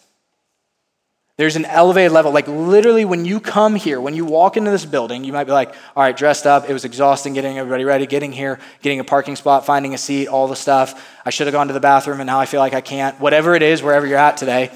[1.38, 2.32] There's an elevated level.
[2.32, 5.52] Like literally, when you come here, when you walk into this building, you might be
[5.52, 6.68] like, all right, dressed up.
[6.68, 10.26] It was exhausting getting everybody ready, getting here, getting a parking spot, finding a seat,
[10.26, 11.00] all the stuff.
[11.24, 13.18] I should have gone to the bathroom and now I feel like I can't.
[13.20, 14.72] Whatever it is, wherever you're at today,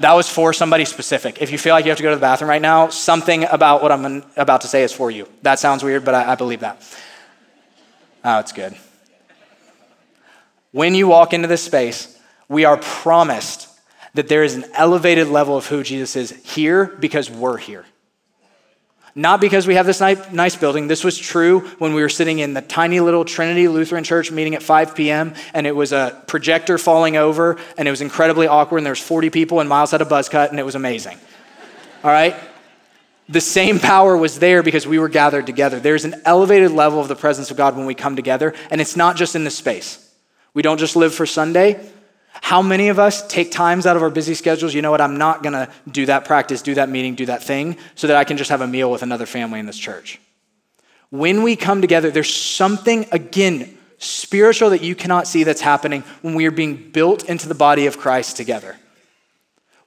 [0.00, 1.42] that was for somebody specific.
[1.42, 3.82] If you feel like you have to go to the bathroom right now, something about
[3.82, 5.28] what I'm about to say is for you.
[5.42, 6.82] That sounds weird, but I, I believe that.
[8.28, 8.74] Oh, it's good.
[10.72, 13.68] When you walk into this space, we are promised
[14.14, 17.84] that there is an elevated level of who Jesus is here because we're here.
[19.14, 20.88] Not because we have this nice building.
[20.88, 24.56] This was true when we were sitting in the tiny little Trinity Lutheran Church meeting
[24.56, 25.34] at 5 p.m.
[25.54, 29.00] and it was a projector falling over and it was incredibly awkward and there was
[29.00, 31.16] 40 people and Miles had a buzz cut and it was amazing.
[32.02, 32.34] All right?
[33.28, 35.80] The same power was there because we were gathered together.
[35.80, 38.96] There's an elevated level of the presence of God when we come together, and it's
[38.96, 40.02] not just in this space.
[40.54, 41.84] We don't just live for Sunday.
[42.40, 44.74] How many of us take times out of our busy schedules?
[44.74, 45.00] You know what?
[45.00, 48.16] I'm not going to do that practice, do that meeting, do that thing so that
[48.16, 50.20] I can just have a meal with another family in this church.
[51.10, 56.34] When we come together, there's something, again, spiritual that you cannot see that's happening when
[56.34, 58.76] we are being built into the body of Christ together.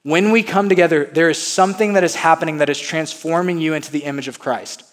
[0.02, 3.92] When we come together, there is something that is happening that is transforming you into
[3.92, 4.84] the image of Christ.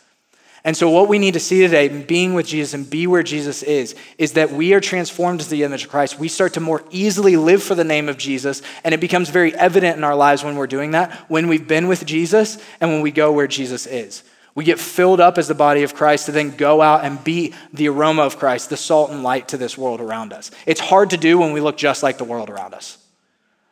[0.63, 3.63] And so, what we need to see today, being with Jesus and be where Jesus
[3.63, 6.19] is, is that we are transformed to the image of Christ.
[6.19, 9.55] We start to more easily live for the name of Jesus, and it becomes very
[9.55, 13.01] evident in our lives when we're doing that, when we've been with Jesus and when
[13.01, 14.23] we go where Jesus is.
[14.55, 17.53] We get filled up as the body of Christ to then go out and be
[17.71, 20.51] the aroma of Christ, the salt and light to this world around us.
[20.65, 22.97] It's hard to do when we look just like the world around us.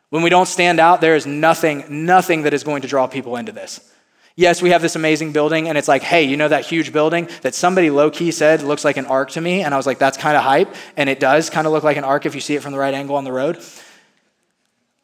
[0.10, 3.38] When we don't stand out, there is nothing, nothing that is going to draw people
[3.38, 3.92] into this.
[4.38, 7.30] Yes, we have this amazing building, and it's like, hey, you know that huge building
[7.42, 9.64] that somebody low key said looks like an arc to me?
[9.64, 10.76] And I was like, that's kind of hype.
[10.98, 12.78] And it does kind of look like an arc if you see it from the
[12.78, 13.64] right angle on the road.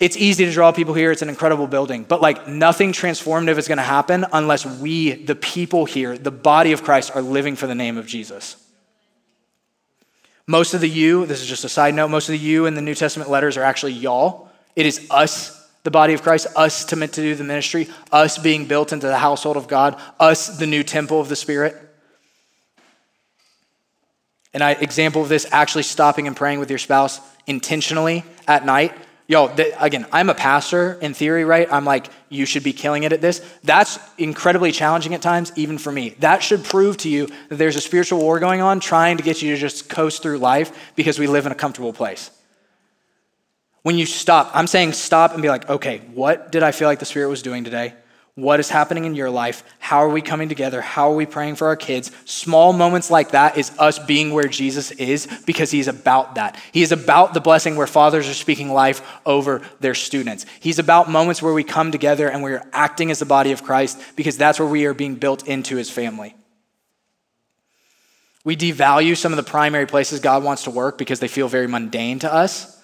[0.02, 1.12] It's easy to draw people here.
[1.12, 2.04] It's an incredible building.
[2.04, 6.74] But like nothing transformative is going to happen unless we, the people here, the body
[6.74, 8.58] of Christ, are living for the name of Jesus.
[10.48, 12.74] Most of the you, this is just a side note, most of the you in
[12.74, 14.51] the New Testament letters are actually y'all.
[14.76, 18.38] It is us, the body of Christ, us to meant to do the ministry, us
[18.38, 21.76] being built into the household of God, us, the new temple of the Spirit.
[24.54, 28.94] An example of this actually stopping and praying with your spouse intentionally at night.
[29.28, 31.72] Yo, the, again, I'm a pastor in theory, right?
[31.72, 33.40] I'm like, you should be killing it at this.
[33.64, 36.10] That's incredibly challenging at times, even for me.
[36.20, 39.42] That should prove to you that there's a spiritual war going on trying to get
[39.42, 42.30] you to just coast through life because we live in a comfortable place.
[43.84, 47.00] When you stop, I'm saying stop and be like, okay, what did I feel like
[47.00, 47.94] the Spirit was doing today?
[48.36, 49.63] What is happening in your life?
[49.80, 50.80] How are we coming together?
[50.82, 52.12] How are we praying for our kids?
[52.24, 56.58] Small moments like that is us being where Jesus is because he's about that.
[56.72, 60.46] He is about the blessing where fathers are speaking life over their students.
[60.62, 64.02] He's about moments where we come together and we're acting as the body of Christ
[64.15, 66.34] because that's where we are being built into his family.
[68.46, 71.67] We devalue some of the primary places God wants to work because they feel very
[71.67, 72.81] mundane to us.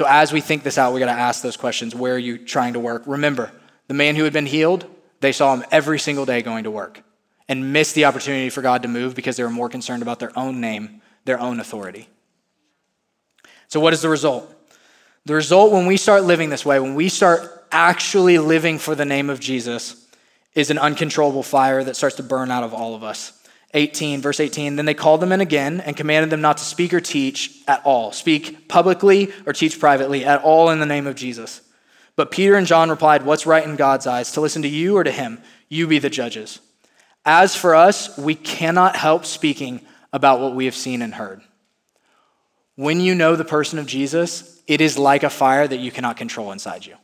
[0.00, 1.94] So as we think this out, we got to ask those questions.
[1.94, 3.02] Where are you trying to work?
[3.04, 3.52] Remember,
[3.88, 4.86] The man who had been healed,
[5.20, 7.02] they saw him every single day going to work
[7.50, 10.32] and missed the opportunity for God to move because they were more concerned about their
[10.38, 12.08] own name, their own authority.
[13.68, 14.50] So, what is the result?
[15.26, 19.04] The result when we start living this way, when we start actually living for the
[19.04, 20.08] name of Jesus,
[20.54, 23.38] is an uncontrollable fire that starts to burn out of all of us.
[23.74, 24.76] 18, verse 18.
[24.76, 27.84] Then they called them in again and commanded them not to speak or teach at
[27.84, 28.12] all.
[28.12, 31.60] Speak publicly or teach privately at all in the name of Jesus.
[32.16, 34.32] But Peter and John replied, What's right in God's eyes?
[34.32, 35.40] To listen to you or to him?
[35.68, 36.60] You be the judges.
[37.24, 39.80] As for us, we cannot help speaking
[40.12, 41.42] about what we have seen and heard.
[42.76, 46.16] When you know the person of Jesus, it is like a fire that you cannot
[46.16, 46.96] control inside you.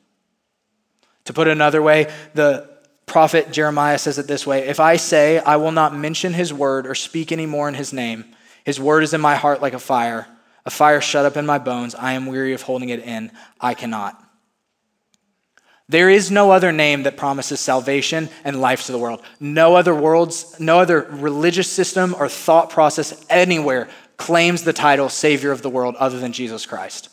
[1.26, 2.75] To put it another way, the
[3.06, 6.86] prophet Jeremiah says it this way If I say, I will not mention his word
[6.86, 8.24] or speak any more in his name,
[8.64, 10.26] his word is in my heart like a fire,
[10.64, 11.94] a fire shut up in my bones.
[11.94, 13.30] I am weary of holding it in.
[13.60, 14.22] I cannot.
[15.88, 19.22] There is no other name that promises salvation and life to the world.
[19.38, 25.52] No other worlds, no other religious system or thought process anywhere claims the title Savior
[25.52, 27.08] of the world other than Jesus Christ.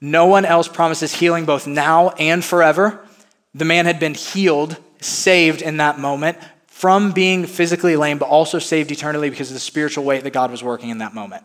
[0.00, 3.06] No one else promises healing both now and forever.
[3.54, 6.38] The man had been healed saved in that moment
[6.76, 10.50] from being physically lame, but also saved eternally because of the spiritual weight that God
[10.50, 11.42] was working in that moment.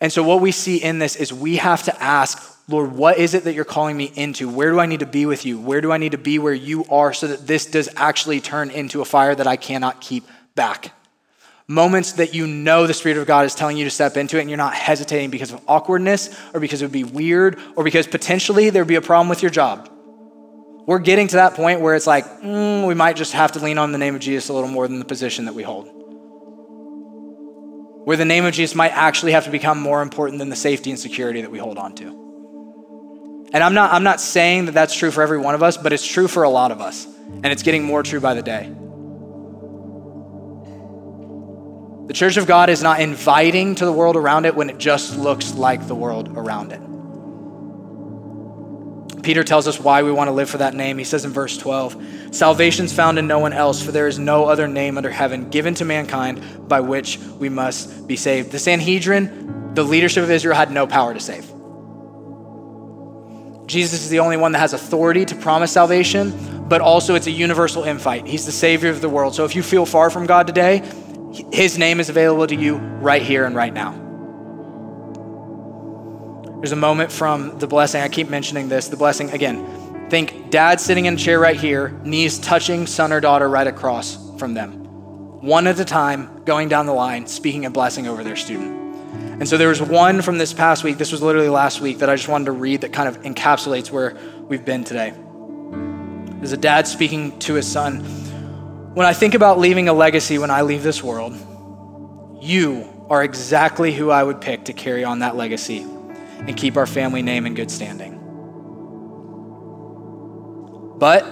[0.00, 3.34] And so, what we see in this is we have to ask, Lord, what is
[3.34, 4.48] it that you're calling me into?
[4.48, 5.58] Where do I need to be with you?
[5.58, 8.70] Where do I need to be where you are so that this does actually turn
[8.70, 10.92] into a fire that I cannot keep back?
[11.66, 14.42] Moments that you know the Spirit of God is telling you to step into it
[14.42, 18.06] and you're not hesitating because of awkwardness or because it would be weird or because
[18.06, 19.90] potentially there would be a problem with your job
[20.88, 23.76] we're getting to that point where it's like, mm, we might just have to lean
[23.76, 25.86] on the name of Jesus a little more than the position that we hold.
[28.06, 30.88] Where the name of Jesus might actually have to become more important than the safety
[30.88, 32.06] and security that we hold on to.
[33.52, 35.92] And I'm not, I'm not saying that that's true for every one of us, but
[35.92, 37.04] it's true for a lot of us.
[37.04, 38.74] And it's getting more true by the day.
[42.06, 45.18] The church of God is not inviting to the world around it when it just
[45.18, 46.80] looks like the world around it.
[49.22, 50.98] Peter tells us why we want to live for that name.
[50.98, 54.46] He says in verse 12, Salvation's found in no one else, for there is no
[54.46, 58.52] other name under heaven given to mankind by which we must be saved.
[58.52, 61.44] The Sanhedrin, the leadership of Israel, had no power to save.
[63.66, 67.30] Jesus is the only one that has authority to promise salvation, but also it's a
[67.30, 68.26] universal invite.
[68.26, 69.34] He's the Savior of the world.
[69.34, 70.82] So if you feel far from God today,
[71.52, 74.07] His name is available to you right here and right now.
[76.58, 78.02] There's a moment from the blessing.
[78.02, 78.88] I keep mentioning this.
[78.88, 83.20] The blessing, again, think dad sitting in a chair right here, knees touching son or
[83.20, 84.72] daughter right across from them.
[85.40, 88.76] One at a time, going down the line, speaking a blessing over their student.
[89.40, 92.10] And so there was one from this past week, this was literally last week, that
[92.10, 94.16] I just wanted to read that kind of encapsulates where
[94.48, 95.14] we've been today.
[96.38, 98.00] There's a dad speaking to his son.
[98.94, 101.36] When I think about leaving a legacy when I leave this world,
[102.42, 105.86] you are exactly who I would pick to carry on that legacy
[106.38, 108.14] and keep our family name in good standing.
[110.98, 111.24] But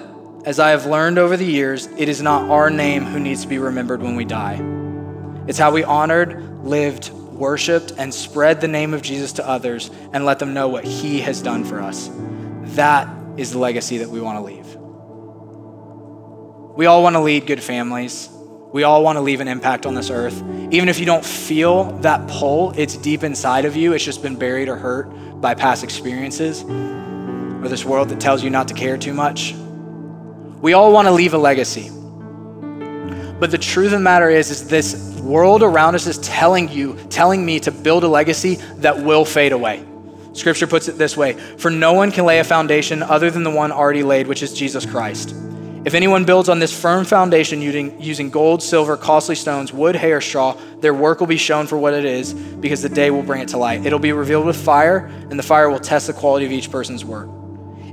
[0.44, 3.48] as I have learned over the years, it is not our name who needs to
[3.48, 4.62] be remembered when we die.
[5.48, 10.24] It's how we honored, lived, worshiped, and spread the name of Jesus to others and
[10.24, 12.10] let them know what he has done for us.
[12.76, 14.66] That is the legacy that we want to leave.
[16.76, 18.28] We all want to lead good families.
[18.76, 20.36] We all want to leave an impact on this earth.
[20.70, 23.94] Even if you don't feel that pull, it's deep inside of you.
[23.94, 25.04] It's just been buried or hurt
[25.40, 29.54] by past experiences or this world that tells you not to care too much.
[30.60, 31.88] We all want to leave a legacy.
[33.40, 36.98] But the truth of the matter is, is this world around us is telling you,
[37.08, 39.86] telling me to build a legacy that will fade away.
[40.34, 43.50] Scripture puts it this way For no one can lay a foundation other than the
[43.50, 45.34] one already laid, which is Jesus Christ.
[45.86, 50.20] If anyone builds on this firm foundation using, gold, silver, costly stones, wood, hay, or
[50.20, 53.40] straw, their work will be shown for what it is because the day will bring
[53.40, 53.86] it to light.
[53.86, 57.04] It'll be revealed with fire, and the fire will test the quality of each person's
[57.04, 57.28] work.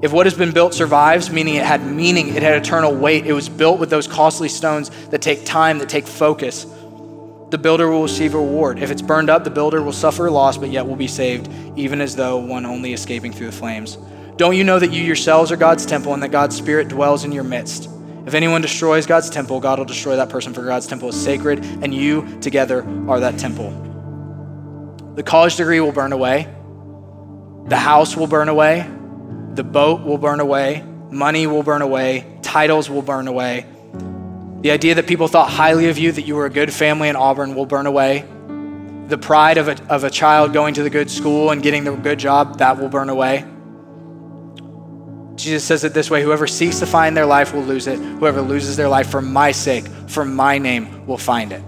[0.01, 3.33] If what has been built survives, meaning it had meaning, it had eternal weight, it
[3.33, 6.65] was built with those costly stones that take time, that take focus,
[7.51, 8.79] the builder will receive a reward.
[8.79, 12.01] If it's burned up, the builder will suffer loss, but yet will be saved, even
[12.01, 13.99] as though one only escaping through the flames.
[14.35, 17.31] Don't you know that you yourselves are God's temple and that God's Spirit dwells in
[17.31, 17.87] your midst?
[18.25, 21.63] If anyone destroys God's temple, God will destroy that person, for God's temple is sacred,
[21.63, 23.69] and you together are that temple.
[25.15, 26.47] The college degree will burn away,
[27.67, 28.89] the house will burn away,
[29.53, 33.67] the boat will burn away, money will burn away, titles will burn away.
[34.61, 37.15] The idea that people thought highly of you, that you were a good family in
[37.15, 38.25] Auburn, will burn away.
[39.09, 41.93] The pride of a, of a child going to the good school and getting the
[41.95, 43.45] good job, that will burn away.
[45.43, 47.99] Jesus says it this way whoever seeks to find their life will lose it.
[47.99, 51.61] Whoever loses their life for my sake, for my name, will find it.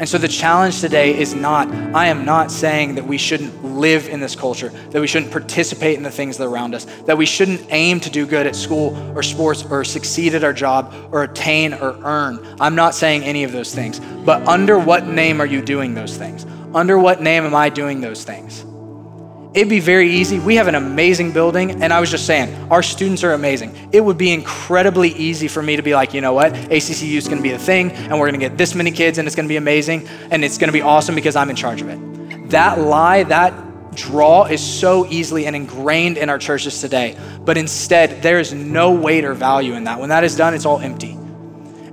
[0.00, 4.08] And so the challenge today is not, I am not saying that we shouldn't live
[4.08, 7.18] in this culture, that we shouldn't participate in the things that are around us, that
[7.18, 10.94] we shouldn't aim to do good at school or sports or succeed at our job
[11.10, 12.46] or attain or earn.
[12.60, 13.98] I'm not saying any of those things.
[13.98, 16.46] But under what name are you doing those things?
[16.74, 18.64] Under what name am I doing those things?
[19.54, 20.38] It'd be very easy.
[20.38, 23.88] We have an amazing building, and I was just saying, our students are amazing.
[23.92, 27.26] It would be incredibly easy for me to be like, you know what, ACCU is
[27.28, 29.34] going to be a thing, and we're going to get this many kids, and it's
[29.34, 31.88] going to be amazing, and it's going to be awesome because I'm in charge of
[31.88, 32.50] it.
[32.50, 37.18] That lie, that draw is so easily and ingrained in our churches today.
[37.40, 39.98] But instead, there is no weight or value in that.
[39.98, 41.12] When that is done, it's all empty.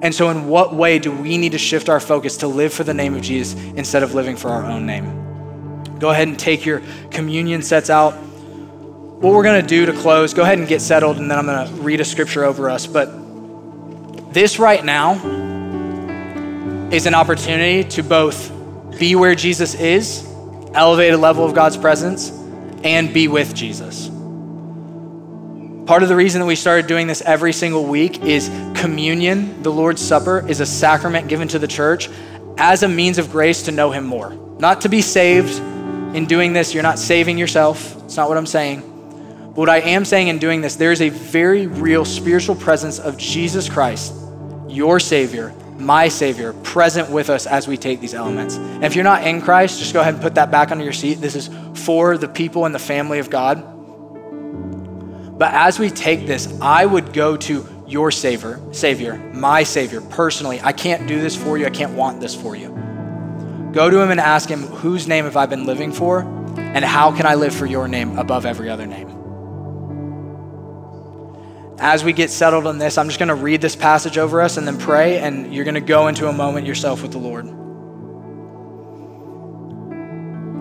[0.01, 2.83] And so, in what way do we need to shift our focus to live for
[2.83, 5.24] the name of Jesus instead of living for our own name?
[6.05, 8.11] Go ahead and take your communion sets out.
[8.11, 11.47] What we're going to do to close, go ahead and get settled, and then I'm
[11.47, 12.85] going to read a scripture over us.
[12.85, 15.13] But this right now
[16.91, 18.51] is an opportunity to both
[18.99, 20.23] be where Jesus is,
[20.75, 22.29] elevate a level of God's presence,
[22.83, 24.07] and be with Jesus.
[25.87, 29.71] Part of the reason that we started doing this every single week is communion, the
[29.71, 32.11] Lord's Supper, is a sacrament given to the church
[32.59, 34.35] as a means of grace to know Him more.
[34.59, 35.59] Not to be saved,
[36.15, 38.01] in doing this, you're not saving yourself.
[38.05, 38.79] It's not what I'm saying.
[39.49, 42.99] But what I am saying in doing this, there is a very real spiritual presence
[42.99, 44.13] of Jesus Christ,
[44.69, 48.55] your Savior, my Savior, present with us as we take these elements.
[48.55, 50.93] And if you're not in Christ, just go ahead and put that back under your
[50.93, 51.15] seat.
[51.15, 53.73] This is for the people in the family of God.
[55.37, 60.61] But as we take this, I would go to your Savior, Savior, my Savior, personally.
[60.63, 61.65] I can't do this for you.
[61.65, 62.94] I can't want this for you.
[63.75, 66.21] Go to him and ask him, Whose name have I been living for?
[66.57, 69.09] And how can I live for your name above every other name?
[71.77, 74.55] As we get settled on this, I'm just going to read this passage over us
[74.55, 77.47] and then pray, and you're going to go into a moment yourself with the Lord.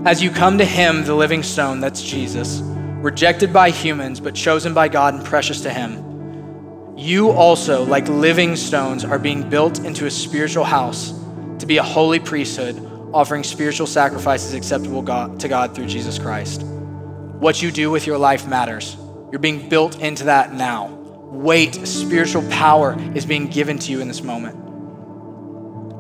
[0.09, 4.75] As you come to him, the living stone, that's Jesus, rejected by humans, but chosen
[4.75, 10.07] by God and precious to him, you also, like living stones, are being built into
[10.07, 11.15] a spiritual house
[11.61, 16.63] to be a holy priesthood offering spiritual sacrifices acceptable God, to God through Jesus Christ.
[16.65, 18.97] What you do with your life matters.
[19.31, 20.89] You're being built into that now.
[21.31, 24.61] Weight, spiritual power is being given to you in this moment.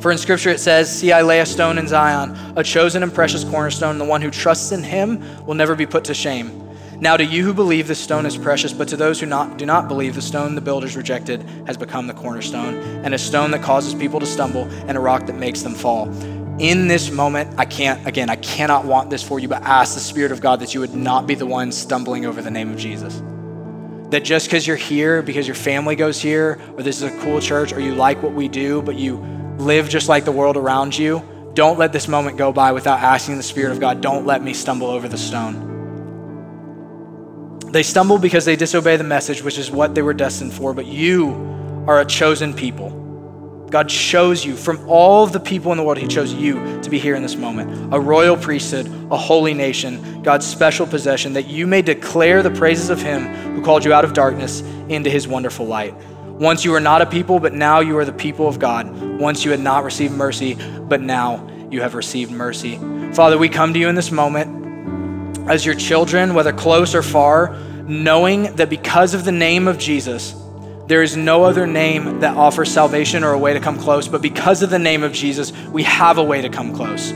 [0.02, 3.14] For in Scripture it says, See, I lay a stone in Zion, a chosen and
[3.14, 6.60] precious cornerstone, the one who trusts in him will never be put to shame.
[7.00, 9.66] Now, to you who believe, the stone is precious, but to those who not, do
[9.66, 13.62] not believe, the stone the builders rejected has become the cornerstone, and a stone that
[13.62, 16.08] causes people to stumble, and a rock that makes them fall
[16.58, 20.00] in this moment, I can't, again, I cannot want this for you, but ask the
[20.00, 22.78] Spirit of God that you would not be the one stumbling over the name of
[22.78, 23.22] Jesus.
[24.10, 27.40] That just because you're here, because your family goes here, or this is a cool
[27.40, 29.16] church, or you like what we do, but you
[29.58, 31.22] live just like the world around you,
[31.54, 34.54] don't let this moment go by without asking the Spirit of God, don't let me
[34.54, 35.72] stumble over the stone.
[37.72, 40.86] They stumble because they disobey the message, which is what they were destined for, but
[40.86, 41.32] you
[41.88, 43.03] are a chosen people
[43.74, 46.88] God chose you from all of the people in the world, He chose you to
[46.88, 47.92] be here in this moment.
[47.92, 52.88] A royal priesthood, a holy nation, God's special possession, that you may declare the praises
[52.88, 55.92] of Him who called you out of darkness into His wonderful light.
[56.28, 59.18] Once you were not a people, but now you are the people of God.
[59.18, 62.78] Once you had not received mercy, but now you have received mercy.
[63.12, 67.56] Father, we come to you in this moment as your children, whether close or far,
[67.88, 70.43] knowing that because of the name of Jesus,
[70.86, 74.20] there is no other name that offers salvation or a way to come close, but
[74.20, 77.12] because of the name of Jesus, we have a way to come close.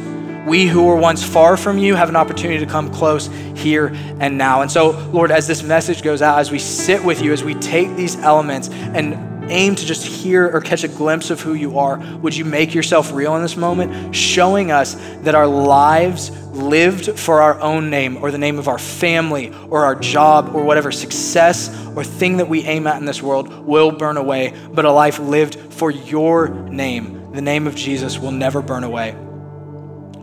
[0.46, 3.88] We who were once far from you have an opportunity to come close here
[4.18, 4.62] and now.
[4.62, 7.54] And so, Lord, as this message goes out, as we sit with you, as we
[7.56, 11.78] take these elements and aim to just hear or catch a glimpse of who you
[11.78, 17.18] are, would you make yourself real in this moment, showing us that our lives lived
[17.18, 20.90] for our own name or the name of our family or our job or whatever
[20.90, 24.90] success or thing that we aim at in this world will burn away, but a
[24.90, 29.16] life lived for your name, the name of Jesus, will never burn away.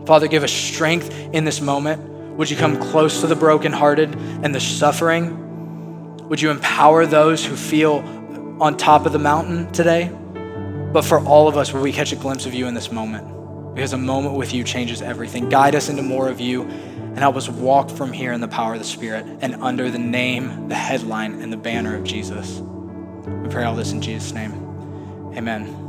[0.06, 2.00] Father, give us strength in this moment.
[2.36, 6.28] Would you come close to the brokenhearted and the suffering?
[6.28, 8.02] Would you empower those who feel
[8.60, 10.10] on top of the mountain today,
[10.92, 13.74] but for all of us, where we catch a glimpse of you in this moment.
[13.74, 15.50] Because a moment with you changes everything.
[15.50, 18.72] Guide us into more of you and help us walk from here in the power
[18.72, 22.60] of the Spirit and under the name, the headline, and the banner of Jesus.
[22.60, 24.52] We pray all this in Jesus' name.
[25.36, 25.85] Amen.